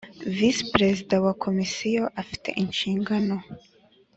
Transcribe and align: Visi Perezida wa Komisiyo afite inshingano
Visi 0.35 0.63
Perezida 0.73 1.15
wa 1.25 1.33
Komisiyo 1.43 2.03
afite 2.21 2.49
inshingano 2.63 3.35